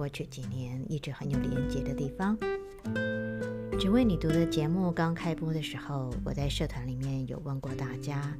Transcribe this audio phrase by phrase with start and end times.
[0.00, 2.34] 过去几年一直很有连接的地方。
[3.78, 8.34] 只为你读的节目刚开播的时候，我在社团里面有问过大家，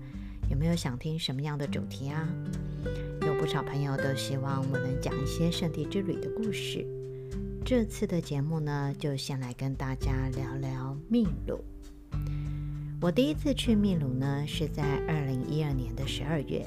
[0.50, 2.26] 有没有想听什么样的主题啊？
[3.26, 6.82] 有不少朋友都希望我能讲一些圣地之旅的故事。
[7.62, 11.62] 这次的节目呢，就先来跟大家聊聊秘鲁。
[13.02, 16.66] 我第一次去秘鲁呢，是在二零一二年的十二月，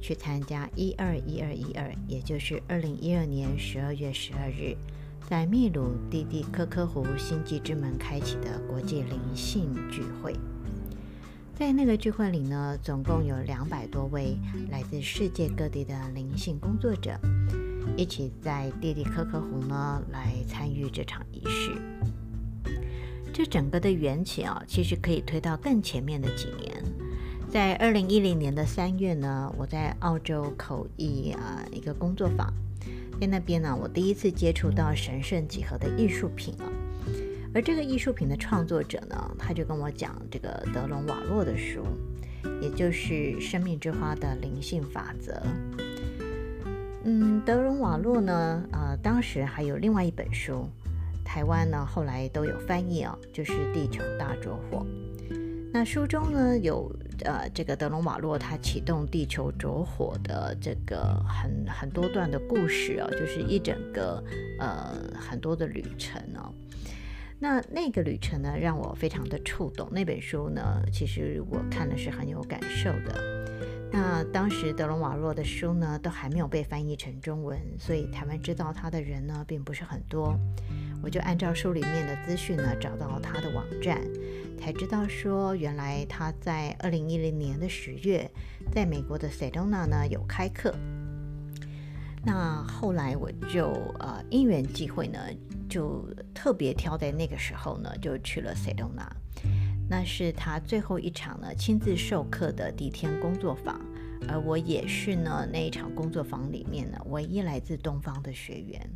[0.00, 4.76] 去参加一二一二一二，也就是二零一二年十二月十二日，
[5.28, 10.34] 在秘鲁蒂蒂科科湖星际之门开启的国际灵性聚会。
[11.54, 14.34] 在那个聚会里呢，总共有两百多位
[14.70, 17.20] 来自世界各地的灵性工作者，
[17.98, 21.72] 一起在蒂蒂科科湖呢来参与这场仪式。
[23.32, 26.82] 这整个的缘起啊，其实可以推到更前面的几年。
[27.50, 32.48] 在二零一零年的三月呢，我在澳洲口译啊一个工作坊，
[33.20, 36.70] 在那边呢，我第一次接触到神圣几何的艺术品啊。
[37.52, 41.84] 而这个艺术品的创作者呢，他就跟我讲这个德隆瓦洛的书，
[42.62, 45.32] 也就是《生命之花的灵性法则》。
[47.02, 50.68] 嗯，德隆瓦洛呢，呃，当时还有另外一本书。
[51.24, 54.78] 台湾呢，后来都有翻译啊，就是《地球大着火》。
[55.72, 56.92] 那书中呢，有
[57.24, 64.22] 呃，这个德隆瓦洛他启动地球着火的这个很很多段的故事啊，就是一整个
[64.58, 66.52] 呃很多的旅程哦。
[67.38, 69.88] 那那个旅程呢，让我非常的触动。
[69.90, 73.39] 那本书呢，其实我看的是很有感受的。
[73.92, 80.38] 那当时德隆瓦洛的书呢，都还没有被翻译成中文，所以台湾知道他的人呢，并不是很多。
[81.02, 83.98] 我就按照书里面的资讯呢，找到他的网站，
[84.58, 88.30] 才知道说，原来他在二零一零年的十月，
[88.70, 90.74] 在美国的塞多纳呢有开课。
[92.22, 95.18] 那后来我就呃因缘际会呢，
[95.68, 99.10] 就特别挑在那个时候呢，就去了塞多纳。
[99.90, 103.80] 那是他最后一场呢亲自授课的第一天工作坊，
[104.28, 108.88] 而我也是呢那一场工作坊里面呢唯一来自东方的学员。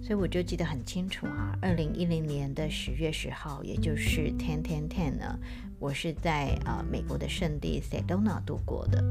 [0.00, 5.36] 所以我就记得很清楚啊，二零一零年的十月十号，也就是 ten ten ten 呢，
[5.80, 9.02] 我是在啊、呃、美国的圣地塞多纳度过的。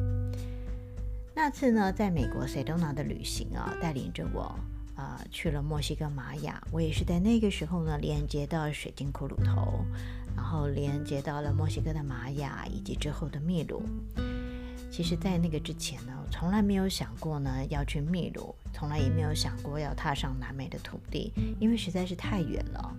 [1.35, 4.57] 那次呢，在美国塞多纳的旅行啊，带领着我
[4.95, 9.83] 啊、去了墨西哥玛雅，我也是在那个时候呢，连接到水晶骷髅头，
[10.35, 13.83] 然后连接到了墨西哥的玛雅以及之后的秘鲁。
[14.91, 22.95] 其实，在那个之前呢，我从来没有想过呢要去秘鲁，从来也没有想过要踏上南美的土地，因为实在是太远了，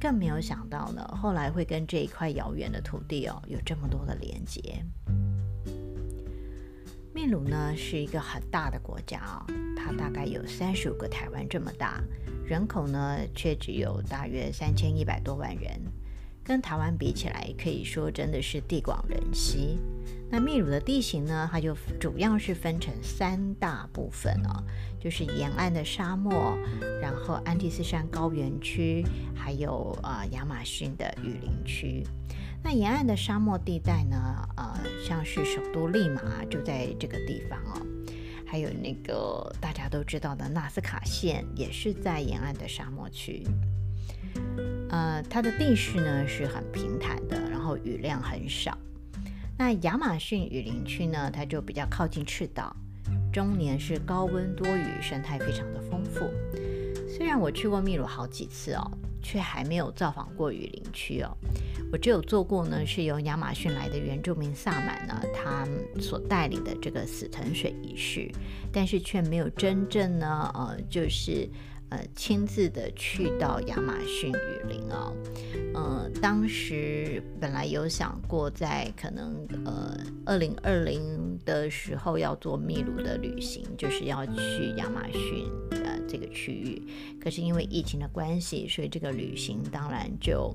[0.00, 4.84] 更没有想到呢，后来会跟这一块遥远的土地哦有这么多的连接。
[7.12, 9.44] 秘鲁呢是一个很大的国家哦，
[9.76, 12.00] 它大概有三十五个台湾这么大，
[12.46, 15.80] 人口呢却只有大约三千一百多万人。
[16.44, 19.78] 跟台湾比起来，可以说真的是地广人稀。
[20.30, 24.64] 那秘鲁的地形呢，它就主要是分成三大部分哦，
[24.98, 26.56] 就是沿岸的沙漠，
[27.02, 29.04] 然后安第斯山高原区，
[29.36, 32.02] 还有呃亚马逊的雨林区。
[32.64, 34.16] 那沿岸的沙漠地带呢，
[34.56, 37.86] 呃，像是首都利马就在这个地方哦，
[38.46, 43.44] 还有那个大家都知道的纳斯卡县，也是在沿岸的沙漠区。
[44.90, 48.76] 呃，它的地势呢是很平坦的，然后雨量很少。
[49.58, 52.74] 那亚马逊雨林区呢，它就比较靠近赤道，
[53.32, 56.30] 终年是高温多雨，生态非常的丰富。
[57.08, 58.90] 虽然我去过秘鲁好几次哦，
[59.22, 61.30] 却还没有造访过雨林区哦。
[61.92, 65.66] 我只有做过呢，是由亚马逊来的原住民萨满呢，他
[66.00, 68.30] 所带领的这个死藤水仪式，
[68.72, 71.48] 但是却没有真正呢，呃，就是。
[71.92, 75.16] 呃亲自的去到亚马逊雨林啊、哦，
[75.74, 79.94] 呃，当时本来有想过在可能呃
[80.24, 86.82] 二零二零的时候要做秘鲁的旅行，就是要去亚马逊呃这个区域，
[87.22, 90.50] 可是因为疫情的关系，所以这个旅行当然就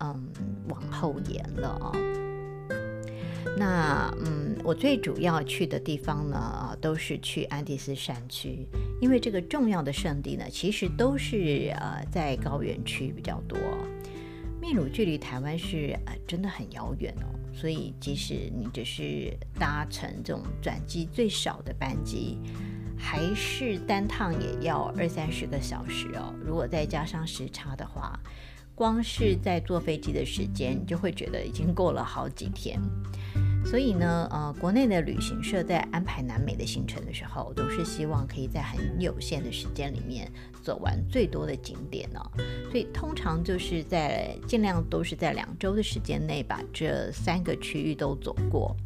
[0.00, 0.28] 嗯
[0.68, 2.31] 往后延了啊、哦。
[3.56, 8.66] 那嗯，我最主要去的地方呢，都是去安第斯山区，
[9.00, 13.58] 因为这个重要的圣地呢，其实都是呃在高原区比较多。
[14.60, 22.38] 秘鲁距离台湾是呃真的很遥远哦，所以即使你只是搭乘这种转机最少的班机，
[22.96, 26.32] 还是单趟也要二三十个小时哦。
[26.46, 28.18] 如果再加上时差的话，
[28.74, 32.80] 光是在坐飞机的时间，你就会觉得已经过了好几天。
[33.64, 40.28] 所以呢，呃，国内的旅行社在安排南美的行程的时候，都是希望可以在很有限的时间里面
[40.62, 42.42] 走完最多的景点呢、哦。
[42.70, 48.76] 所以通常就是在尽量都是在两周的时间内把这三个区域都走过。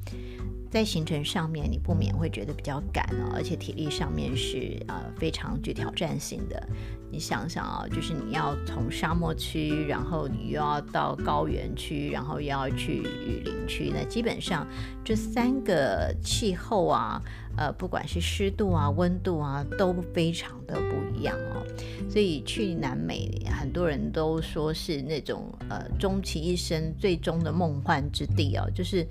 [0.68, 6.68] 在行程上面，你不免会觉得比较赶哦，而且体力上面是呃非常具挑战性的。
[7.10, 14.66] 你想想啊，就是你要从沙漠区，然后你又要到高原区，然后又要去雨林区，那基本上
[15.04, 17.22] 这三个气候啊，
[17.56, 21.64] 呃，不管是湿度啊、温度啊，都非常的不一样哦。
[22.10, 29.06] 所以去南美，很多人都说是那种呃终其一生最终的梦幻之地哦，就是。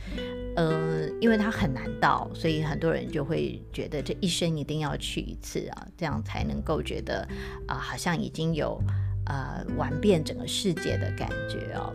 [0.56, 7.28] 呃，因为它很难到，所以很多人就会觉得这一生一定要去一次啊，这样才能够觉得
[7.68, 8.81] 啊、好像已经有
[9.25, 11.94] 呃玩遍整个世界的感觉哦。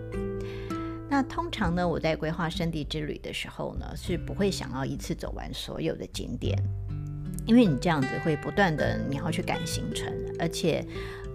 [1.08, 6.56] 那通常呢，我在规划圣地之旅的时候呢，是不会想要一次走完所有的景点，
[7.46, 10.86] 因为你这样子会不断的你要去赶行程，而且。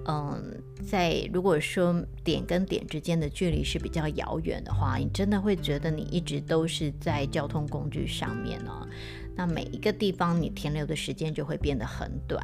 [0.08, 8.88] 嗯，在如果说点跟点之间的距离是比较遥远的话，你真的会觉得你一直都是在交通工具上面呢。
[9.36, 12.44] 那每一个地方你停留的时间就会变得很短。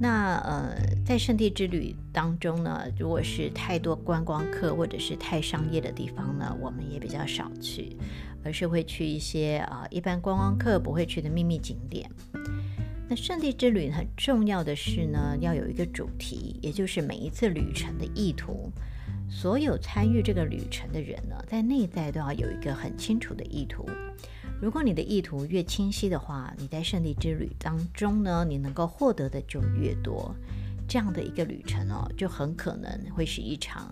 [0.00, 0.74] 那呃，
[1.04, 7.96] 在圣地之旅当中呢，如果是太多观光客或者是太商业的地方呢，我们也比较少去，
[8.42, 12.10] 而是会去一些啊、一般观光客不会去的秘密景点。
[13.08, 18.70] 那圣地之旅很重要的是呢，要有一个主题，也就是每一次旅程的意图。
[19.28, 23.88] 所有参与这个旅程的人呢，在内在都要有一个很清楚的意图。
[24.60, 30.34] 如果你的意图越清晰的话，你在圣地之旅当中呢，你能够获得的就越多。
[30.86, 33.82] 这样的一个旅程哦，就很可能会是一场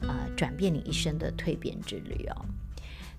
[0.00, 2.44] 啊、呃、转变你一生的蜕变之旅哦。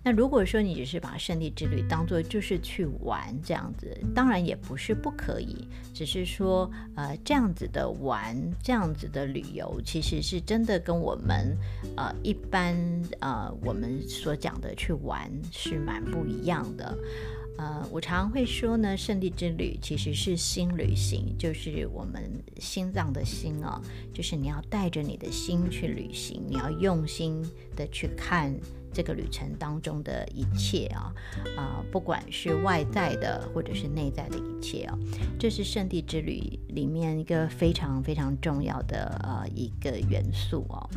[0.09, 11.55] 那如果说你只是把圣地之旅当做就是去玩这样子，当然也不是不可以，只是说呃这样子的玩，这样子的旅游，其实是真的跟我们
[11.95, 12.75] 呃一般
[13.19, 16.97] 呃我们所讲的去玩是蛮不一样的。
[17.59, 23.79] 呃，我常常会说呢，圣地之旅其实是心旅行，就是我们心脏的心啊，
[24.11, 27.45] 就是你要带着你的心去旅行，你要用心
[27.75, 28.51] 的去看。
[28.99, 31.15] 这个旅程当中的一切啊，
[31.55, 34.99] 啊、不管是外在的或者是内在的一切啊，
[35.39, 40.89] 这是圣地之旅里面一个非常非常重要的呃一个元素哦。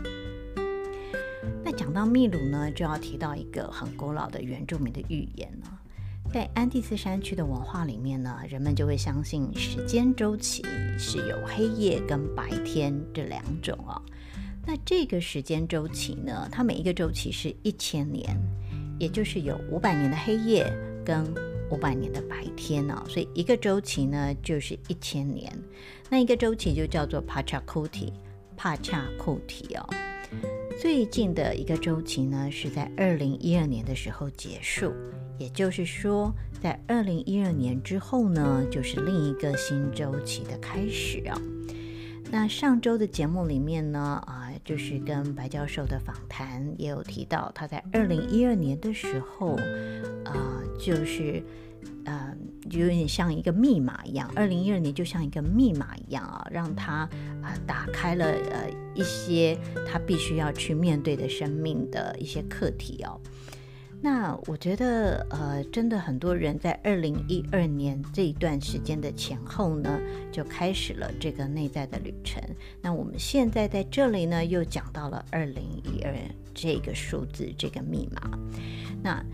[1.63, 5.79] 那讲到秘鲁呢，就要提到一个很古老的原住民的预言了。
[6.33, 10.65] 在安第斯山区的文化里面呢，人们就会相信时间周期
[10.99, 14.03] 是有黑夜跟白天这两种啊。
[14.65, 18.37] 那这个时间周期呢，它每一个周期是一千年，
[18.99, 20.73] 也就是有五百年的黑夜
[21.05, 21.25] 跟
[21.69, 25.53] 五百年的白天、哦，所以一个周期呢就是一千年。
[26.09, 28.13] 那一个周期就叫做帕恰库提，
[28.57, 29.87] 帕恰库提哦。
[30.81, 34.93] 最近的一个周期呢是在二零一二年的时候结束，
[35.39, 41.43] 也就是说，在二零一二年之后呢，就是另一个新周期的开始啊、哦。
[42.31, 44.51] 那上周的节目里面呢，啊。
[44.65, 49.57] 就是跟白教授的访谈也有提到，他在二零一二年的时候，
[50.25, 51.43] 呃，就是，
[52.05, 52.35] 呃，
[52.71, 57.09] 就有点像一个密码一样，二零一二年就像一个密码一样啊，让他
[57.43, 63.21] 啊、打开了呃一些他必须要去面对的生命的一些课题哦。
[64.05, 69.97] 那我觉得，呃，真的很多人在二零一二年这一段时间的前后呢，
[70.33, 72.43] 就开始了这个内在的旅程。
[72.81, 76.13] 那我们现在在这里呢，又讲到了二零一二
[76.53, 78.37] 这个数字，这个密码。
[79.05, 79.25] 那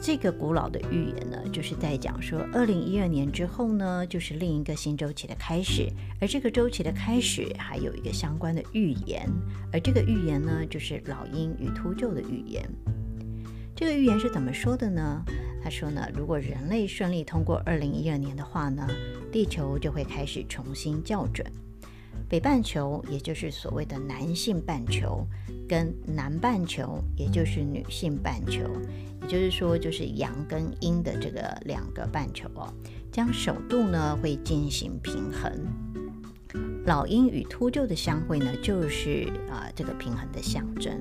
[0.00, 5.88] 这个古老的预言呢，就是在讲说，二零一二年之后呢，就是另一个新周期的开始，
[6.20, 9.28] 而这个周期的开始还有一个相关的预言，
[9.72, 12.64] 而这个预言呢，就是老鹰与秃鹫的预言。
[13.74, 15.24] 这个预言是怎么说的呢？
[15.62, 18.86] 他说呢，如果人类顺利通过二零一二年的话呢，
[19.30, 21.46] 地球就会开始重新校准。
[22.28, 25.26] 北半球，也就是所谓的男性半球，
[25.68, 28.60] 跟南半球，也就是女性半球，
[29.22, 32.72] 也就是说，就是阳跟阴的这个两个半球哦，
[33.10, 35.52] 将首度呢会进行平衡。
[36.84, 40.98] 老鹰与秃鹫的相会呢，就是啊、这个平衡的象征。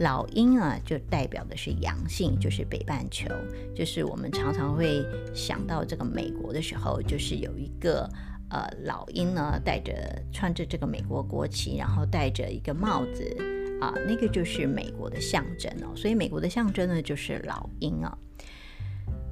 [0.00, 3.28] 老鹰啊，就代表的是阳性，就是北半球，
[3.74, 8.08] 就是我们常常会想到这个美国的时候，就是有一个。
[8.50, 9.92] 呃，老鹰呢，带着
[10.30, 13.36] 穿着这个美国国旗，然后戴着一个帽子
[13.80, 15.90] 啊，那个就是美国的象征哦。
[15.96, 18.16] 所以美国的象征呢，就是老鹰啊。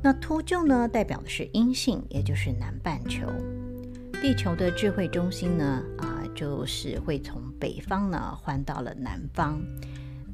[0.03, 3.29] 那秃鹫呢，代表的是阴性，也就是南半球。
[4.21, 9.63] 地球的智慧中心呢，啊，就是会从北方呢换到了南方。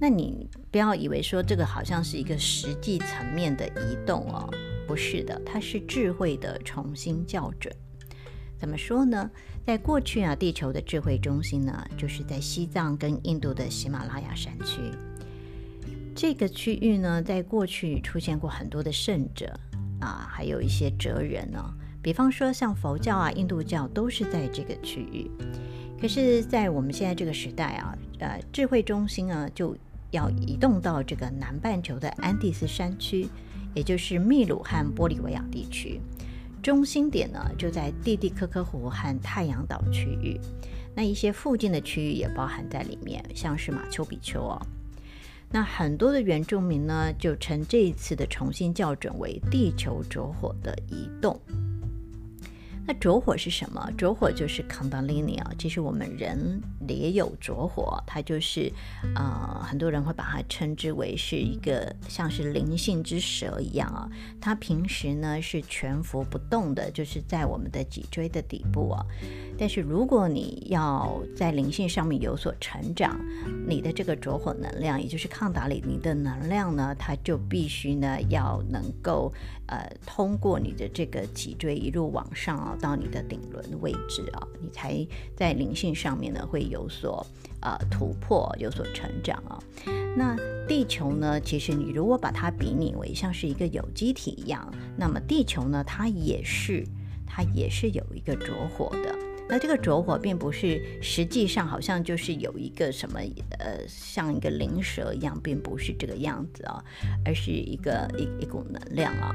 [0.01, 4.49] 那你不要以为说这个好像是一个实际层面的移动哦，
[4.87, 7.75] 不是的，它是智慧的重新校准。
[8.57, 9.31] 怎么说呢？
[9.67, 14.81] 在过去啊，地球的智慧中心呢，就是在西藏跟印度的喜马拉雅山区。
[16.15, 19.53] 这个区域呢，在过去出现过很多的圣者
[20.01, 21.63] 啊，还有一些哲人呢、
[22.03, 25.31] 比方说，像佛教啊、印度教都是在这个区域。
[26.01, 29.77] 可是，在我们现在这个时代啊，呃，智慧中心啊，就
[30.11, 33.29] 要移动到这个南半球的安第斯山区，
[33.75, 36.01] 也就是秘鲁和玻利维亚地区。
[36.63, 40.41] 中心点呢，就在蒂蒂科科湖和太阳岛区域，
[40.95, 44.61] 那一些附近的区域也包含在里面，像是马丘比丘哦。
[45.51, 51.41] 那很多的原住民呢，就称这一次的重新校准为地球着火的移动。
[52.89, 53.93] 那着火是什么？
[53.99, 58.73] 着火就是 Kundalini 啊，其实我们人也有着火，它就是，
[59.15, 64.09] 呃，很多人会把它称之为是一个像是灵性之蛇一样啊。
[64.41, 69.05] 它平时呢是蜷伏不动的，就是在我们的脊椎的底部啊。
[69.59, 73.21] 但是如果你要在灵性上面有所成长，
[73.67, 79.31] 你的这个着火能量，也就是抗达里尼的能量呢，它就必须呢要能够
[79.69, 82.77] 呃通过你的这个脊椎一路往上啊。
[82.81, 87.27] 到你的顶轮的位置啊，你才在灵性上面呢会有所
[87.61, 89.59] 呃突破，有所成长啊。
[90.17, 96.87] 那地球呢，其实你如果把它比拟为像是一个有机体一样，那么地球呢，它也是
[97.27, 99.18] 它也是有一个着火的。
[99.49, 103.19] 那这个着火并不是实际上好像就是有一个什么
[103.59, 106.85] 呃像一个灵蛇一样，并不是这个样子啊，
[107.25, 109.35] 而是一个一一股能量啊。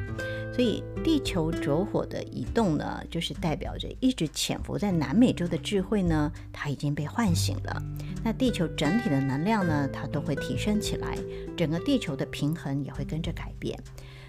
[0.54, 7.82] 所以地球着火的移动呢，就是代表着一直潜伏在南美洲的智慧呢，它已经被唤醒了。
[8.24, 11.18] 那地球整体的能量呢，它都会提升起来，
[11.58, 13.78] 整个地球的平衡也会跟着改变。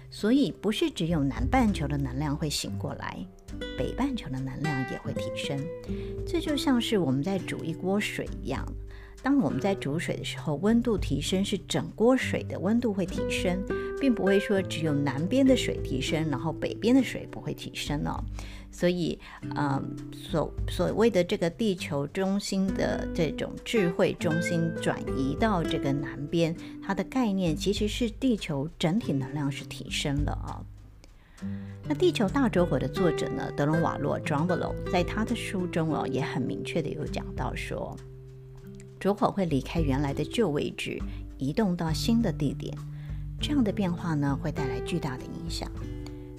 [0.09, 3.23] 所以不是只有南半球的能量会醒过来。
[3.77, 5.59] 北半球的能量也会提升，
[6.25, 8.65] 这就像是我们在煮一锅水一样。
[9.23, 13.59] 当我们在煮水的时候，温度提升是整锅水的温度会提升，
[13.99, 18.23] 并不会说只有南边的水提升，然后北边的水不会提升哦。
[18.71, 19.17] 所以，
[19.55, 30.61] 嗯，所所谓的这个地球中心的这种智慧中心转移到这个南边，它的概念其实是地球整体能量是提升了啊、
[31.87, 37.95] 那《地球大着火》的作者呢，德隆瓦洛 （John Vallo） 在他的书中哦，也很明确的有讲到说，
[38.99, 40.99] 着火会离开原来的旧位置，
[41.37, 42.75] 移动到新的地点。
[43.39, 45.69] 这样的变化呢，会带来巨大的影响。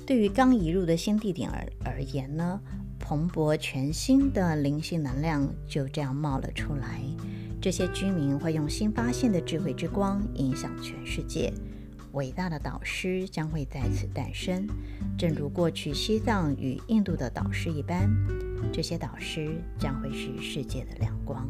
[0.05, 2.61] 对于刚移入的新地点而而言呢，
[2.99, 7.01] 蓬勃全新的灵性能量就这样冒了出来。
[7.61, 11.53] 这些居民会用新发现的智慧之光，影响全世界。
[12.17, 14.67] 伟大的导师将会在此诞生，
[15.19, 18.11] 正如过去西藏与印度的导师一般，
[18.73, 21.47] 这些导师将会是世界的亮光。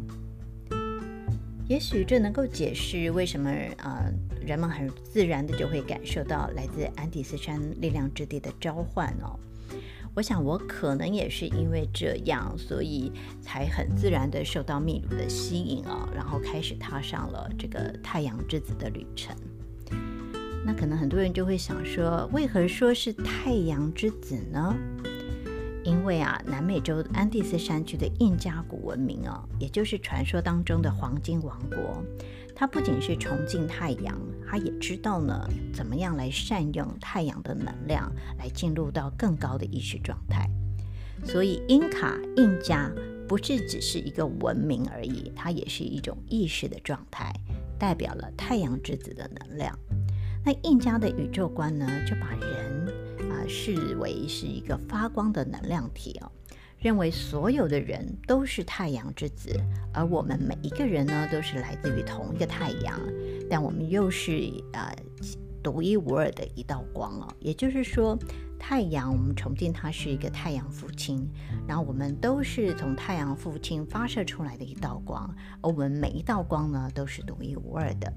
[1.68, 4.12] 也许这能够解释为什么呃
[4.44, 9.38] 人们很自然的就会感受到来自安第斯山力量之地的召唤哦。
[10.16, 19.37] 我想我可能也是因为这样，所以才很自然的受到秘鲁的吸引、哦，然后开始踏上了这个太阳之子的旅程。
[20.66, 24.76] 那可能很多人就会想说，为何说是太阳之子呢？
[25.85, 32.04] 因为啊，南美洲安第斯山区的印加古文明啊，也就是传说当中的黄金王国，
[32.52, 40.50] 它不仅是崇敬太阳，它也知道呢，怎么样来善用太阳的能量，来进入到更高的意识状态。
[41.25, 42.90] 所以，印卡印加
[43.28, 47.32] 不是只是一个文明而已，它也是一种意识的状态，
[47.78, 49.78] 代表了太阳之子的能量。
[50.46, 52.86] 那印加的宇宙观呢，就把人
[53.32, 56.30] 啊、视为是一个发光的能量体哦。
[56.78, 59.60] 认为所有的人都是太阳之子，
[59.92, 62.96] 而我们每一个人呢，都是来自于同一个太阳，
[63.50, 64.94] 但我们又是呃
[65.64, 67.26] 独一无二的一道光哦。
[67.40, 68.16] 也就是说，
[68.56, 71.28] 太阳我们崇敬它是一个太阳父亲，
[71.66, 75.28] 然后我们都是从太阳父亲发射出来的一道光，
[75.60, 78.12] 而我们每一道光呢，都是独一无二的。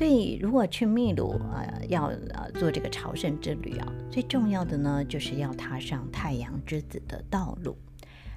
[0.00, 7.76] 所以，如果去秘鲁，呃，要呃做这个朝圣之旅啊，最重要的呢，就是要踏上太阳之子的道路。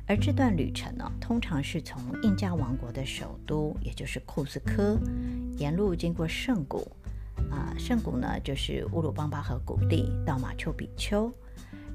[0.05, 5.00] 而这段旅程呢，通常是从印加王国的首都，也就是库斯科，
[5.58, 6.86] 沿路经过圣谷，
[7.50, 11.32] 啊、圣谷呢就是乌鲁邦巴河谷地到马丘比丘，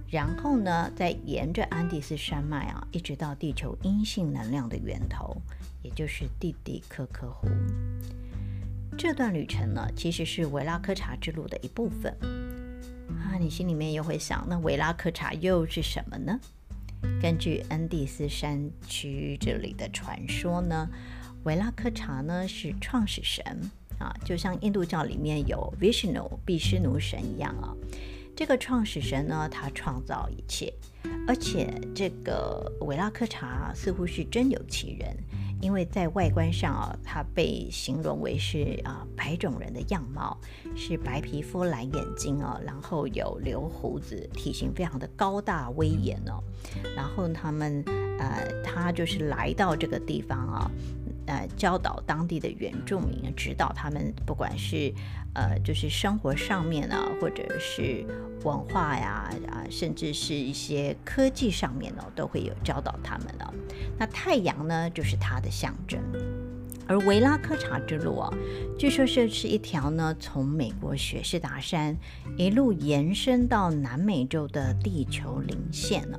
[0.09, 5.37] 然后呢，再沿着安第斯山脉啊，一直到地球阴性能量的源头，
[5.83, 7.47] 也就是蒂蒂科科湖。
[8.99, 12.13] 这段旅程呢，其实是维拉科查之路的一部分
[13.09, 13.39] 啊。
[13.39, 16.41] 你心里面又会想，那维拉科查又是什么呢？
[17.23, 20.91] 根据安第斯山区这里的传说呢，
[21.45, 23.45] 维拉科查呢是创始神
[24.01, 27.73] 啊，就像印度教里面有 Vishnu 毗湿奴神一样啊。
[28.35, 30.73] 这个创始神呢，他创造一切，
[31.29, 35.17] 而且这个维拉科查似乎是真有其人。
[35.61, 40.39] 因为在外观上啊，它被形容为是啊白种人的样貌，
[40.77, 46.43] 是白皮肤、蓝眼睛啊，然后有留胡子，体型非常的高大威严哦。
[46.95, 47.83] 然后他们
[48.19, 50.71] 呃，他就是来到这个地方啊，
[51.29, 54.93] 呃，教导当地的原住民，指导他们，不管是
[55.35, 58.05] 呃，就是生活上面啊，或者是
[58.45, 63.55] 文化呀啊，甚至是一些科技上面呢，都会有教导他们了。
[63.99, 65.49] 那太阳呢，就是它的。
[65.51, 65.99] 象征，
[66.87, 68.33] 而维拉科查之路啊，
[68.79, 71.97] 据说这是一条呢，从美国雪士达山
[72.37, 76.19] 一路延伸到南美洲的地球零线呢。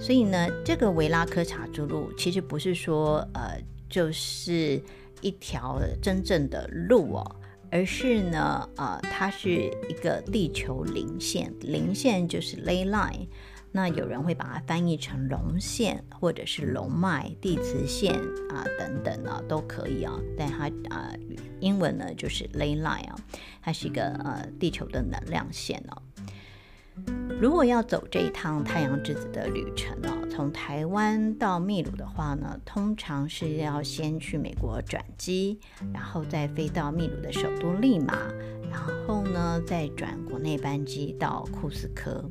[0.00, 3.56] 所以呢，这个维拉科查之路其实不是说呃，
[3.88, 4.82] 就是
[5.20, 7.36] 一条真正的路哦，
[7.70, 13.26] 而是呢，呃，它是一个地球零线，零线就是 ley line。
[13.76, 18.14] 那有人会把它翻译成龙线，或者是龙脉、地磁线
[18.48, 20.16] 啊等等啊，都可以啊。
[20.38, 21.12] 但它啊，
[21.58, 23.16] 英文呢就是 ley line 啊，
[23.60, 26.00] 它是一个呃地球的能量线哦。
[27.40, 35.58] 如果要走这一趟太阳之子的旅程呢，从台湾到秘鲁的话呢，通常是要先去美国转机，
[35.92, 38.16] 然后再飞到秘鲁的首都利马，
[38.70, 42.24] 然后呢再转国内班机到库斯科。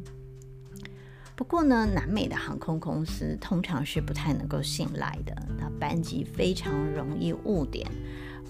[1.36, 7.86] 不过呢，南美的航空公司通常是不太能够信赖的，那班机非常容易误点，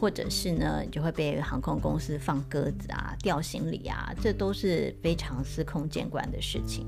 [0.03, 6.85] 或者是呢你就会被航空公司放鸽子啊、掉行李啊，这都是非常司空见惯的事情。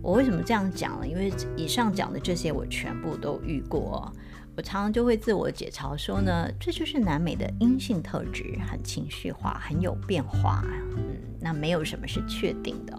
[0.00, 1.06] 我为什么这样讲呢？
[1.06, 4.10] 因为以上讲的这些我全部都遇过，
[4.56, 10.64] 我常常就会自我解嘲说呢，这就是南美的阴性特质，很情绪化，很有变化，
[10.96, 12.98] 嗯，那没有什么是确定的。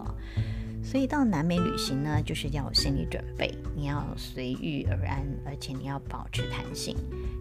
[0.92, 6.94] 所以到南美旅行呢，就是要有心理准备，你要随遇而安，而且你要保持弹性，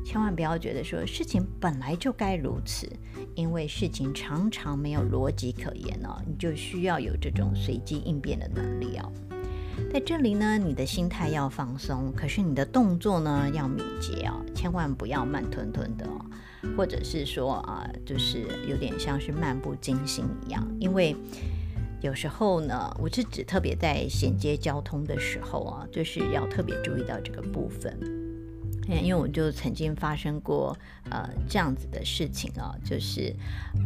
[0.05, 2.89] 千万不要觉得说事情本来就该如此，
[3.35, 9.11] 因为事情常常没有逻辑可言哦，你就需要有这种随机应变的能力哦。
[9.91, 16.25] 在这里呢，你的心态要放松，可是你的动作呢要敏捷哦，千万不要慢吞吞的哦，
[16.77, 21.13] 或者是说啊，就是有点像是漫不经心一样，因为。
[22.01, 27.95] 有时候呢，我是指特别在衔接交通的时候啊，就是要特别注意到这个部分。
[28.89, 30.75] 因为我就曾经发生过
[31.11, 33.33] 呃这样子的事情啊，就是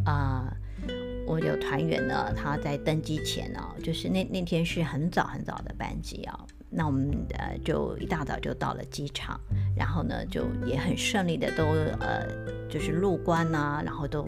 [0.04, 0.50] 啊、
[0.88, 0.94] 呃，
[1.26, 9.38] 我有团员呢，他在登机前啊，就是那那天是很早很早的班机啊，那我们呃就一大早就到了机场，
[9.76, 11.64] 然后呢就也很顺利的都
[12.00, 12.26] 呃
[12.68, 14.26] 就是入关啊，然后都。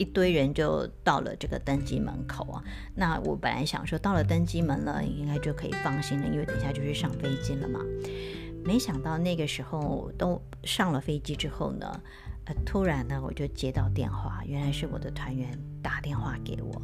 [0.00, 7.80] 一堆人就到了这个登机门口啊，那我本来想说到了登机门了，应该就可以放心了，因为等一下就是上飞机了嘛。
[8.64, 12.00] 没想到那个时候都上了飞机之后呢，
[12.46, 15.50] 呃，突然呢我就接到电话，原来是我的团员
[15.82, 16.82] 打电话给我，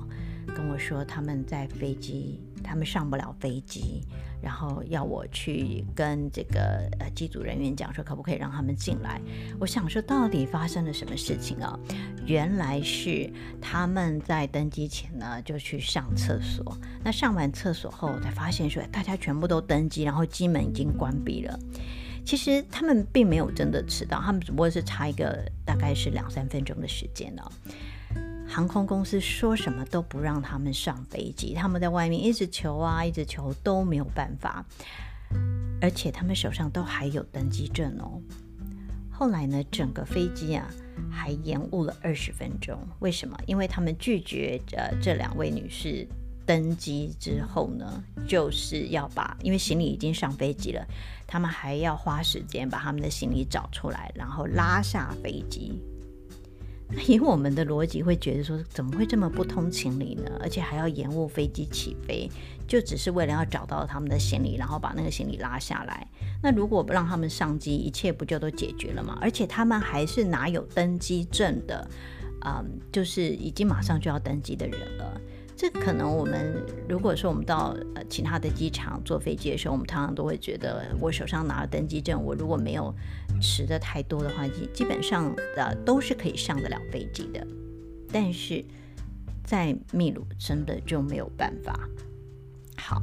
[0.55, 4.03] 跟我说他们在飞机他们上不了飞机，
[4.43, 9.21] 然后要我去跟这个呃机组人员讲说，可不可以让他们进来？
[9.59, 11.79] 我想说，到底发生了什么事情啊？
[12.27, 21.59] 原来是他们在登机前呢就去上厕所，那上完厕所后才发现说，大家全部都登机，然后机门已经关闭了。
[22.25, 27.43] 其实他们并没有真的迟到，他们只不过是差一个大概是两三分钟的时间呢。
[28.49, 34.65] 航空公司说什么都不让他们上飞机，他们在外面一直求啊，一直求都没有办法，
[35.81, 38.21] 而且他们手上都还有登机证哦。
[39.11, 40.69] 后来呢，整个飞机啊
[41.11, 42.79] 还延误了二十分钟。
[43.01, 43.37] 为什么？
[43.47, 46.07] 因为他们拒绝呃这两位女士
[46.45, 50.87] 登机之后呢，就是要把因为行李已经上飞机了，
[51.27, 55.83] 他们还要花时间把他们的行李找出来，然后拉下飞机。
[57.09, 60.31] 以我们的逻辑会觉得说，怎么会这么不通情理呢？
[60.41, 62.31] 而且还要延误飞机起飞，
[62.69, 66.07] 就只是为了要找到他们的行李，然后把那个行李拉下来。
[66.43, 69.19] 那如果不让他们上机，一切不就都解决了吗？
[69.21, 71.91] 而且他们还是拿有登机证的，
[72.45, 75.21] 嗯，就是已经马上就要登机的人了。
[75.57, 82.95] 这可能我们如果说我们到呃其他的机场坐飞机的时候，我们常常都会觉得，我手上拿了登机证，我如果没有
[83.41, 87.47] 吃的太多的话，基基本上的都是可以上得了飞机的。
[88.13, 88.65] 但是
[89.45, 91.79] 在秘鲁真的就没有办法。
[92.77, 93.03] 好，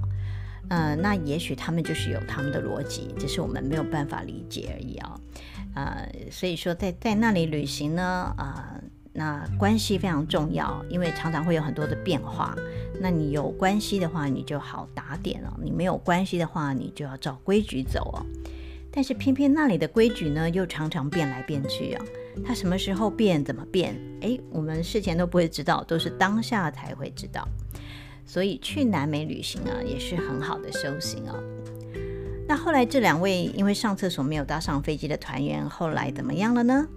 [0.69, 5.19] 呃，那也许他们就是有他们的逻辑，只是我们没有办法理解而已啊、哦。
[5.76, 8.84] 呃，所以说在在那里旅行呢，啊、呃。
[9.15, 12.58] 那关系非常重要，因为常常会有很多的变化。
[13.00, 18.26] 那你有关系的话，你就好打点了；你没有关系的话，你就要照规矩走哦。
[18.95, 22.06] 但是偏偏那里的规矩呢，又常常变来变去啊。
[22.45, 23.99] 它什么时候变，怎么变？
[24.21, 27.47] 诶，我们事前都不会知道，都是当下才会知道。
[28.25, 31.43] 所以去南美旅行啊，也是很好的修行哦。
[32.47, 36.88] 那后来这两位因为上厕所没有搭上飞机的团员，后来怎么样了呢？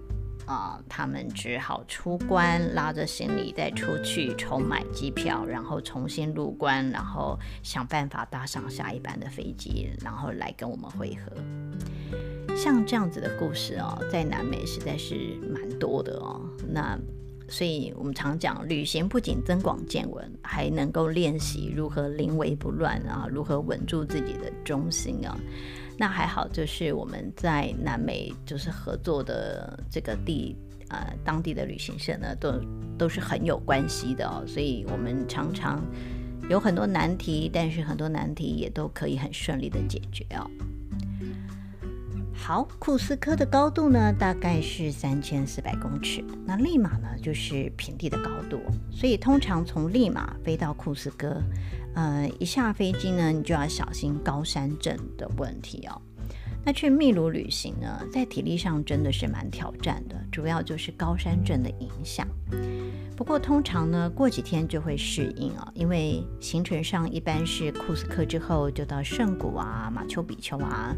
[0.47, 12.55] 啊、他们只好出关，拉着行李再出去重买机票，然后重新入关，然后想办法搭上下一班的飞机，然后来跟我们会合。
[12.55, 16.41] 像这样子的故事哦，在南美实在是蛮多的哦。
[16.67, 16.97] 那
[17.49, 25.37] 所以我们常讲，旅行不仅增广见闻，还能够练习如何临危不乱啊，如何稳住自己的中心啊。
[25.99, 30.55] 那还好，就是我们在南美就是合作的这个地
[30.89, 32.53] 呃当地的旅行社呢，都
[32.97, 35.83] 都是很有关系的哦，所以我们常常
[36.49, 40.47] 有很多难题，但是很多难题也都可以很顺利的解决哦。
[42.35, 51.41] 好，库斯科的高度呢，大概是三千四百公尺，那利马呢就是平地的高度，所以通常从利马飞到库斯科。
[51.97, 55.99] 呃，一下飞机呢，你就要小心高山症的问题哦。
[56.63, 62.27] 那去秘鲁旅行呢，在体力上真的是蛮挑战的，主要就是高山症的影响。
[63.15, 70.95] 不过通常呢，过几天就会适应啊、因为行程上一般是库斯科之后就到圣谷啊、马丘比丘啊，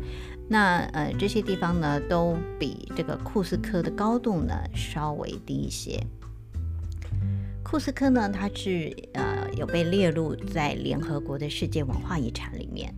[0.50, 5.98] 那呃这些地方呢，都比这个库斯科的高度呢稍微低一些。
[7.70, 12.92] 库斯科呢，它是呃有被列入在联合国的世界文化遗产里面。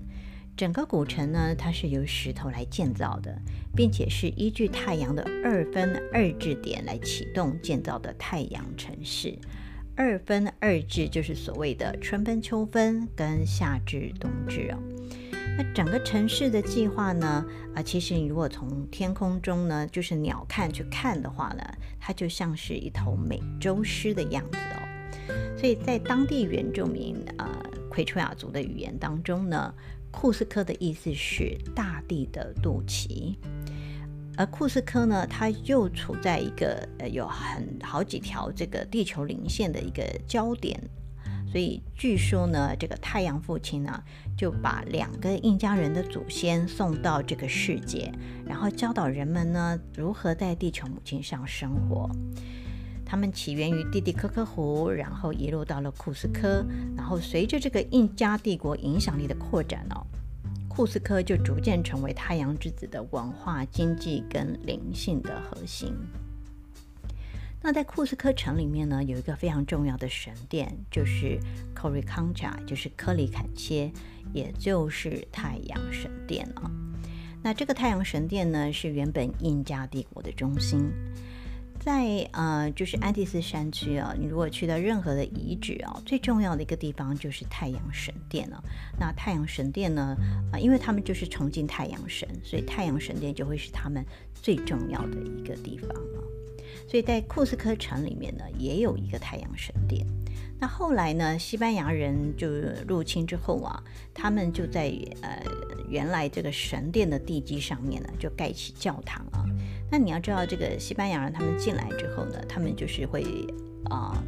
[0.56, 3.38] 整个古城呢，它是由石头来建造的，
[3.76, 9.38] 并且是依据太阳的二分二至点来启动建造的太阳城市。
[9.98, 14.78] 二分二至就是所谓的春分、秋分跟夏至、冬至哦。
[15.58, 17.46] 那整个城市的计划呢？
[17.76, 21.64] 啊、其实你如果从天空中呢，就是鸟瞰去看的话呢，
[22.00, 24.80] 它就像是一头美洲狮的样子哦。
[25.58, 29.74] 所以在当地原住民啊，奎楚亚族的语言当中呢，
[30.10, 33.36] 库斯科的意思是大地的肚脐，
[34.36, 40.82] 而库斯科呢，它又处在一个呃有很好几条这个地球零线的一个焦点。
[41.52, 44.02] 所以据说呢，这个太阳父亲呢，
[44.38, 48.10] 就把两个印加人的祖先送到这个世界，
[48.46, 52.10] 然后教导人们呢如何在地球母亲上生活。
[53.06, 60.08] 他们起源于蒂蒂科科湖，然后一路到了库斯科，然后随着这个印加帝国影响力的扩展哦，
[60.70, 65.94] 库斯科就逐渐成为太阳之子的文化、经济跟灵性的核心。
[67.64, 71.40] 那在库斯科城里面呢，有一个非常重要的神殿，就是
[71.76, 73.92] c o r i c a n c a 就是科里坎切，
[74.34, 76.72] 也就是太阳神殿啊。
[77.44, 80.92] 那这个太阳神殿呢，是原本印加帝国的中心。
[81.80, 88.64] 在呃，就是安第斯山区啊，你如果去到任何的遗址啊，最重要的一个地方就是太阳神殿了。
[89.00, 90.16] 那太阳神殿呢，
[90.52, 96.22] 啊，因为他们就是崇敬太阳神，所以太阳神殿就会是他们最重要的一个地方啊。
[96.92, 100.06] 所以在库斯科城里面呢，也有一个太阳神殿。
[100.60, 102.50] 那后来呢，西班牙人就
[102.86, 103.82] 入侵之后啊，
[104.14, 105.42] 他们就在呃
[105.88, 109.46] 原来这个神殿的地基上面呢，就盖起教堂啊。
[109.90, 113.24] 那你要知道，这个西班牙人他们进来之后呢，他们就是会
[113.86, 114.22] 啊、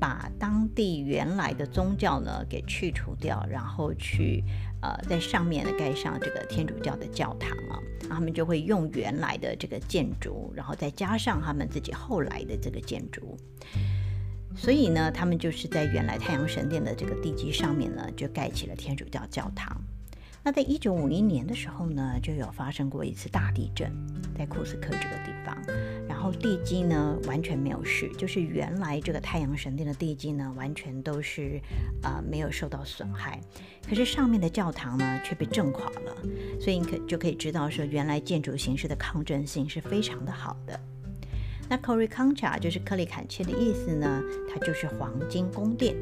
[0.00, 4.42] 把当地原来的宗教呢给去除掉，然后去
[4.80, 7.78] 呃在上面呢盖上这个天主教的教堂啊。
[8.12, 13.38] 他们就会用原来的这个建筑，然后再加上他们自己后来的这个建筑，
[14.56, 19.80] 所以呢，他们就是在原来太阳神殿的这个地基上面呢，就盖起了天主教教堂。
[20.42, 23.92] 那在一九五零年的时候呢，就有发生过一次大地震，
[24.36, 25.56] 在库斯科这个地方，
[26.20, 31.58] 然后地基呢完全没有事，就是原来这个太阳神殿的地基呢完全都是
[32.02, 33.40] 啊、没有受到损害，
[33.88, 36.14] 可是上面的教堂呢却被震垮了，
[36.60, 40.78] 所以你可就可以知道说原来建筑形式的抗震性是非常的好的。
[41.70, 45.96] 那 Coricancha 就是克里坎切的意思呢，它就是黄金宫殿。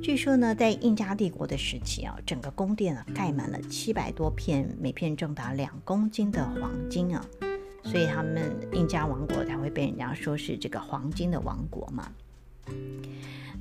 [0.00, 7.26] 据说呢，在印加帝国的时期啊，整个宫殿啊盖满了七百多片，每片重达两公斤的黄金啊，
[7.84, 12.10] 所以他们印加王国才会被人家说是这个黄金的王国嘛。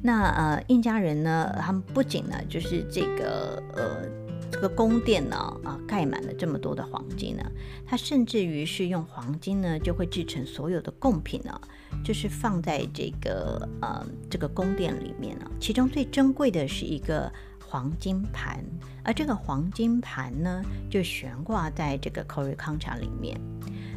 [0.02, 4.30] 那呃，印加人呢，他们不仅呢就是这个呃。
[4.52, 7.44] 这个宫殿呢，啊，盖满了这么多的黄金呢，
[7.86, 11.62] 它甚至于是用黄金呢，就会制成所有的贡品呢，
[12.04, 15.50] 就是放在这个呃这个宫殿里面呢。
[15.62, 17.32] 其中最珍贵的是一个
[17.64, 18.62] 黄金盘，
[19.04, 23.40] 而这个黄金盘呢，就悬挂在这个 Coricancha 里面。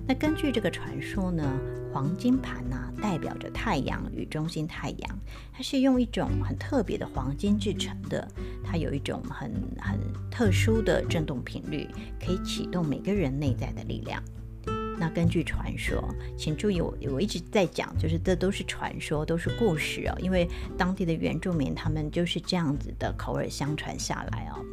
[0.07, 1.45] 那根据这个传说呢，
[1.93, 5.19] 黄金盘呢、代表着太阳与中心太阳，
[5.53, 8.27] 它是用一种很特别的黄金制成的，
[8.65, 9.99] 它有一种很很
[10.31, 11.87] 特殊的振动频率，
[12.21, 14.23] 可以启动每个人内在的力量。
[14.99, 16.03] 那根据传说，
[16.37, 24.65] 请注意我我一直在讲，就是这都是传说，都是故事哦，因为当地的原住民他们就是这样子的口耳相传下来哦。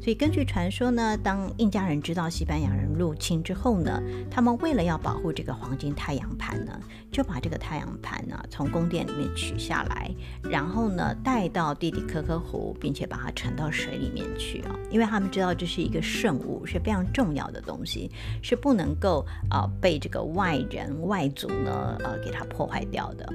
[0.00, 6.72] 所以根据传说呢，当印加人知道西班牙人入侵之后呢，他们为了要保护这个黄金太阳盘呢，
[7.12, 10.10] 就把这个太阳盘呢从宫殿里面取下来，
[10.42, 18.10] 然后呢带到蒂蒂科科湖，并且把它沉到水里面去啊，因为他们知道这是一个圣物，是非常重要的东西，
[18.42, 23.30] 是不能够啊、被这个外人外族呢呃给它破坏掉的。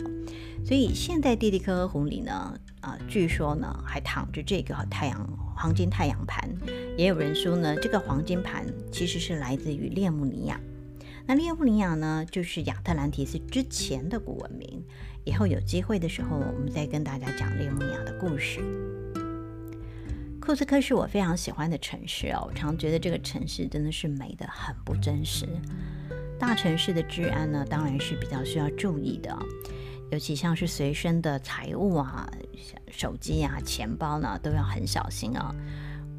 [0.65, 5.27] 所以现在蒂蒂科科湖里呢，啊、据说呢还躺着这个太阳。
[5.57, 6.49] 黄金太阳盘，
[6.97, 10.59] 也有人说呢，这个黄金盘其实是来自于列穆尼亚。
[11.25, 14.83] 那列穆尼亚呢，就是亚特兰提斯之前的古文明。
[15.23, 18.59] 以后有机会的时候，我们再跟大家讲列穆尼亚的故事。
[20.41, 25.47] 库斯科是我非常喜欢的城市哦，我常觉得这个城市真的是美得很不真实。
[26.37, 29.33] 大城市的治安呢，当然是比较需要注意的。
[30.11, 32.29] 尤其像是随身的财物啊，
[32.91, 35.53] 手机啊、钱包呢，都要很小心啊。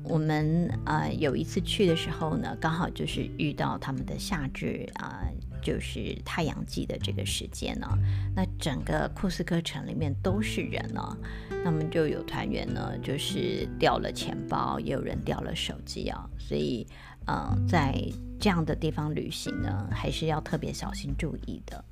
[0.09, 5.23] 我们呃有一次去的时候呢，刚好就是遇到他们的夏至啊，
[5.61, 7.89] 就是太阳季的这个时间呢。
[8.35, 11.17] 那整个库斯科城里面都是人呢，
[11.65, 16.29] 那么就有团员呢，就是掉了钱包，也有人掉了手机啊。
[16.39, 16.87] 所以
[17.27, 17.93] 呃，在
[18.39, 21.85] 这样的地方旅行呢，还是要特别小心注意的。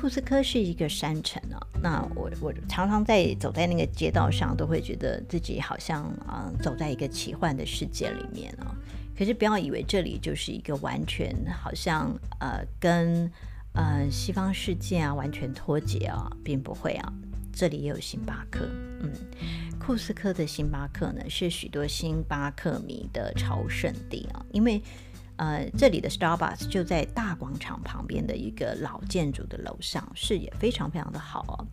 [0.00, 8.74] 库斯科是一个山城啊，那我我常常在走在那个街道上，都会觉得自己好像啊走在一个奇幻的世界里面啊。
[9.14, 13.30] 可是不要以为这里就是一个完全好像呃跟
[13.74, 17.12] 呃西方世界啊完全脱节啊，并不会啊。
[17.52, 18.66] 这里也有星巴克，
[19.02, 19.12] 嗯，
[19.78, 24.80] 库斯科的星巴克呢是许多星巴克迷的朝圣地啊，因为。
[25.40, 31.64] 呃，这里的 Starbucks 就在大广场旁边的一个老建筑的楼上，视野非常非常的好哦。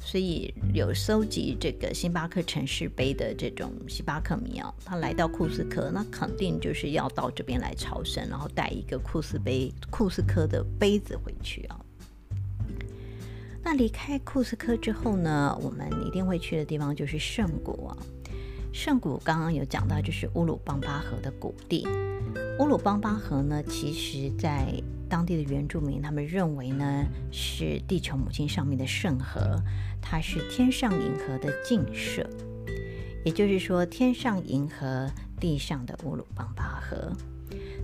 [0.00, 11.78] 所以有收集这个星巴克城市杯的这种星巴克迷哦，他来到库斯科，那肯定就是要到这边来朝圣，然后带一个库斯杯、库斯科的杯子回去哦。
[13.62, 17.96] 那离开库斯科之后呢，我们一定会去的地方就是圣谷啊。
[18.76, 21.88] 圣谷刚刚有讲到，就是乌鲁邦巴河的谷地。
[22.58, 24.66] 乌鲁邦巴河呢，其实在
[25.08, 29.58] 当地的原住民，他们认为呢是地球母亲上面的圣河，
[30.02, 32.28] 它是天上银河的镜射，
[33.24, 35.10] 也就是说天上银河，
[35.40, 37.10] 地上的乌鲁邦巴河。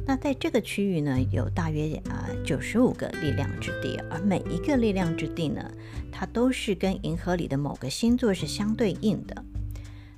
[0.06, 5.72] 那在这个区域呢，有大约啊九十五个力量之地，而每一个力量之地呢，
[6.12, 9.42] 它都是跟银河里的某个星座是相对应的。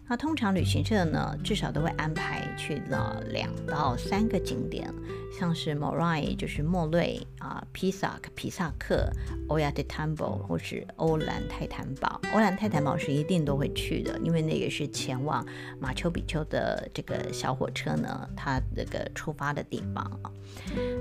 [0.07, 4.93] 那通常旅行社呢，至少都会安排去了两到三个景点，
[5.39, 9.11] 像是 Moray 就是莫瑞啊，皮萨克皮萨克
[9.49, 12.21] ，Ollanta Temple 或是欧兰泰坦堡。
[12.33, 15.45] 欧兰泰坦堡是一定都会去的，因为那个是前往
[15.81, 20.31] 马丘比丘的这个小火车呢，它那个出发的地方啊。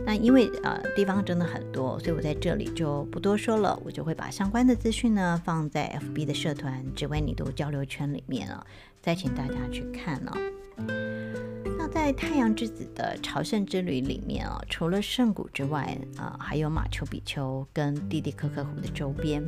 [0.06, 8.66] 那因为呃地方真的很多，所以我在这里就不多说了，我就会把相关的资讯呢放在 FB 的社团“只为你读交流圈”里面啊。
[9.02, 11.13] 再请大家去看哦。
[11.88, 19.44] 在太阳之子的朝圣之旅里面啊，除了圣谷之外啊，还有马丘比丘跟蒂蒂科克湖的周边，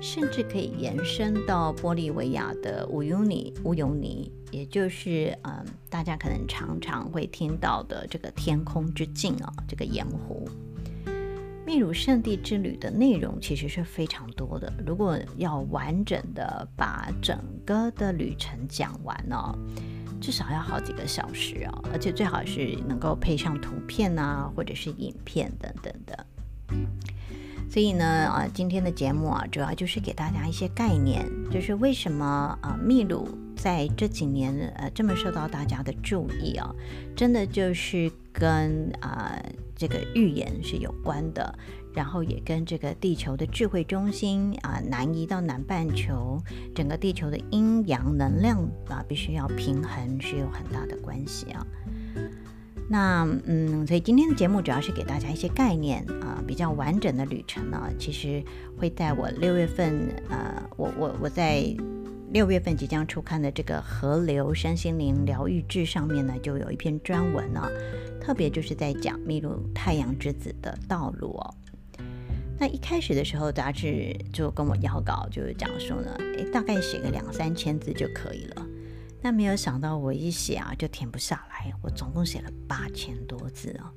[0.00, 10.48] 甚至可以延伸到玻利维亚的乌尤尼乌尤尼，也就是嗯，大家可能常常会听到的这个天空之镜啊，这个盐湖。
[11.66, 19.58] 秘鲁圣地之旅的内容其实是非常多的，如果要完整的把整个的旅程讲完呢、
[20.24, 26.26] 至少要好几个小时哦，而且最好是能够配上图片啊，或者是影片等等的。
[27.68, 36.74] 所以呢，啊，今天的节目啊，主要就是给大家一些概念，就是为什么啊，秘鲁在这几年呃这么受到大家的注意啊，
[37.14, 39.38] 真的就是跟啊。
[39.76, 41.58] 这个预言是有关的，
[41.94, 46.42] 然后也跟这个地球的智慧中心啊，南移到南半球，
[46.74, 51.66] 整个地球的阴阳能量啊，必须要平衡是有很大的关系啊。
[52.88, 58.42] 那嗯，所以今天的节目主要是给大家一些概念啊，比较完整的旅程呢，其实
[58.76, 61.64] 会在我六月份呃，我我我在
[62.30, 67.62] 六月份即将出刊的这个《河流身心灵疗愈志》上面呢，就有一篇专文呢。
[68.20, 71.54] 特别就是在讲秘鲁太阳之子的道路哦。
[72.58, 78.66] 那一开始的时候，杂志就跟我要稿，就是讲说呢，诶，大概写个两三千字就可以了。
[79.20, 83.90] 那没有想到我一写啊，就停不下来，我总共写了八千多字、哦。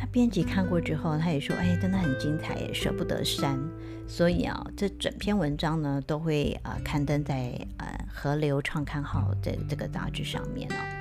[0.00, 3.58] 那编辑看过之后，他也说，哎，真的很精彩，也舍不得删。
[4.06, 10.97] 所以啊，这整篇文章呢，都会啊、刊登在呃河流创刊号这这个杂志上面哦。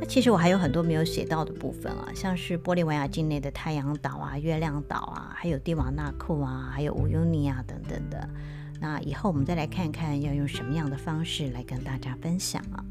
[0.00, 8.28] 那其实我还有很多没有写到的部分啊，像是玻利维亚境内的太阳岛啊、月亮岛啊，还有蒂瓦纳库啊，还有乌尤尼啊等等的。
[8.80, 12.84] 那以后我们再来看看要用什么样的方式来跟大家分享啊。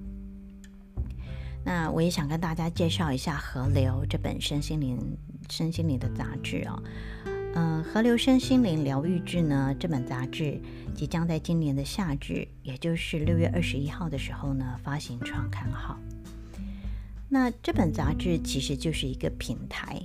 [1.63, 4.97] 那我也想跟大家介绍一下《河流》这本身心灵
[5.49, 6.81] 身心灵的杂志啊。
[7.53, 10.59] 嗯，《河流身心灵疗愈志》呢，这本杂志
[10.95, 15.99] 即将在今年的夏至，也就是六月二十一号的时候呢，发行创刊号。
[17.33, 19.97] 那这本杂志其实就是一个平台，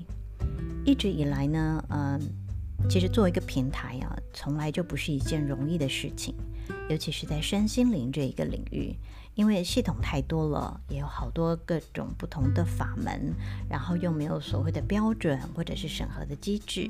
[0.84, 2.20] 一直以来呢，嗯，
[2.88, 6.36] 其实作为一个平台啊，从来就不是一件容易的事情，
[6.88, 8.94] 尤其是在身心灵这一个领域，
[9.34, 13.34] 因为系统太多了，也有好多各种不同的法门，
[13.68, 16.88] 然后又没有所谓的标准或者是审核的机制，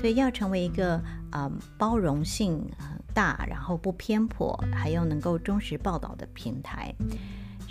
[0.00, 6.92] 所以要成为一个嗯包容性很大，然后不偏颇，还有能够忠实报道的平台。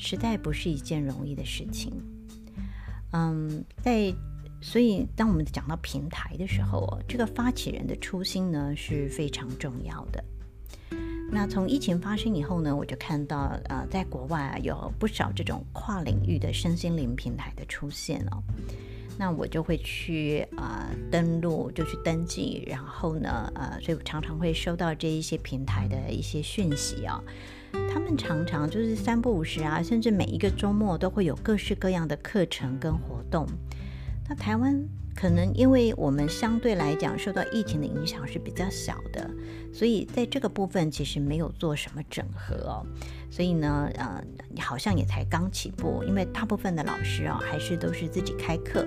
[0.06, 1.92] 实在不是一件容易的事情，
[3.12, 4.14] 嗯，在
[4.62, 10.24] 所以当我们讲到平台的时候，这个发起人的初心呢是非常重要的。
[11.32, 18.44] 那从疫情发生以后呢，我就看到呃，在国外啊有不少这种跨领域的身心灵平台的出现哦。
[19.18, 27.24] 那我就会去啊、登录，就去登记，然后呢，呃，所以我常常会收到这一些平台的一些讯息啊、
[27.92, 33.48] 他们常常就是三不五时啊，甚至每一个周末都会有各式各样的课程跟活动。
[34.28, 34.84] 那台湾
[35.16, 39.30] 可能因为我们相对来讲受到疫情的影响是比较小的，
[39.72, 42.86] 所以在这个部分其实没有做什么整合哦。
[43.30, 44.24] 所以呢，呃，
[44.60, 48.86] 好像也才刚起步，因为大部分的老师啊、还是都是自己开课。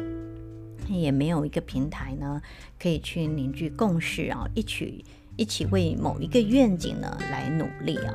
[0.88, 2.40] 也没有一个平台呢，
[2.80, 5.04] 可以去凝聚共识啊，一起
[5.36, 8.14] 一起为某一个愿景呢来努力啊。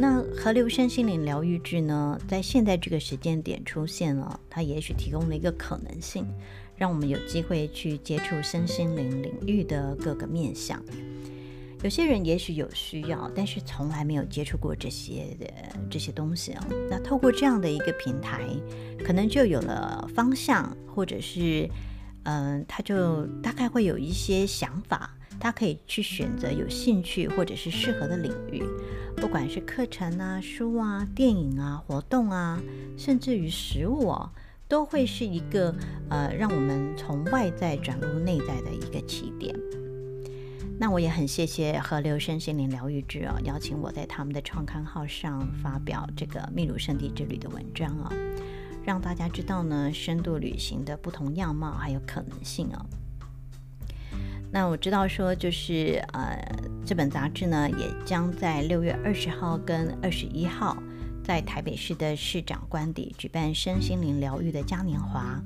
[0.00, 6.24] 那河流身心灵疗愈志呢，在现在这个时间点出现了，它也许提供了一个可能性，
[6.76, 10.80] 让我们有机会去接触身心灵领域的各个面向。
[11.82, 15.46] 有些人也许有需要，但是从来没有接触过这些的
[15.90, 16.64] 这些东西啊。
[16.88, 18.40] 那透过这样的一个平台，
[19.04, 21.68] 可能就有了方向，或者是，
[22.22, 28.62] 嗯、他就大概会有一些想法，他可以去选择有兴趣或者是适合的领域，
[29.16, 32.60] 不管是课程啊、书啊、电影啊、活动啊，
[32.96, 34.32] 甚至于食物啊，
[34.66, 35.74] 都会是一个
[36.10, 39.54] 呃，让我们从外在转入内在的一个起点。
[40.80, 48.12] 那我也很谢谢河流身心灵疗愈志哦，邀请我在他们的创刊号上发表这个秘鲁圣地之旅的文章哦，
[48.84, 52.86] 让大家知道呢，深度旅行的不同样貌还有可能性哦。
[54.50, 56.42] 那我知道说，就是呃，
[56.84, 60.76] 这本杂志呢，也将在六月二十号跟二十一号，
[61.22, 65.38] 在台北市的市长官邸举办身心灵疗愈的嘉年华。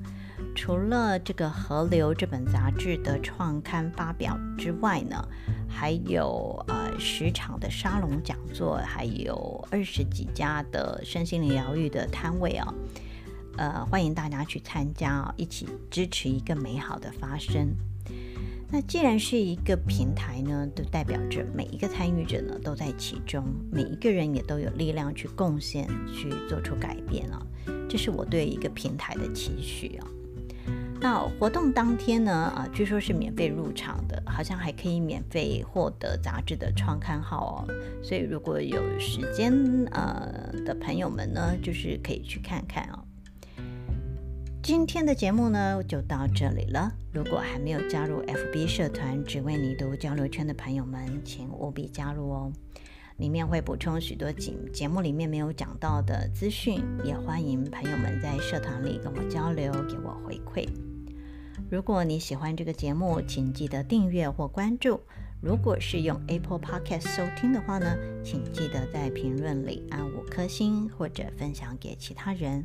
[0.55, 5.27] 除了这个《河流》这本杂志的创刊发表之外呢，
[5.67, 12.73] 还有呃十场的沙龙讲座，还有二十几家的身心灵疗愈的摊位哦。
[13.57, 17.75] 呃，欢迎大家去参加哦，一起支持一个美好的发生。
[18.73, 27.39] 那既然是一个平台呢，都代表着每一个参与者呢都在其中，每一个人也都有力量去贡献，去做出改变啊。
[27.87, 30.07] 这是我对一个平台的期许啊。
[30.99, 37.73] 那活动当天呢，啊，据说是免费入场的，好像还可以免费获得杂志的创刊号哦。
[38.01, 39.53] 所以如果有时间
[39.91, 43.02] 呃的朋友们呢，就是可以去看看哦。
[44.63, 46.89] 今天的节目呢就到这里了。
[47.11, 52.53] 如果还没有加入 FB 社团“只为你读”交流圈的朋友们，请务必加入哦。
[53.17, 60.65] 里面会补充许多节节目里面没有讲到的资讯，也欢迎朋友们在社团里跟我交流，给我回馈。
[61.69, 65.01] 如果你喜欢这个节目，请记得订阅或关注。
[65.41, 72.63] 如果是用 Apple Podcast 收听的话呢，请记得在评论里按五颗星或者分享给其他人。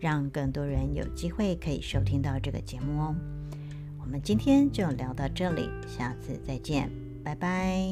[0.00, 3.14] 让更多人有机会可以收听到这个节目哦。
[4.00, 6.90] 我们今天就聊到这里下次再见
[7.22, 7.88] 拜拜。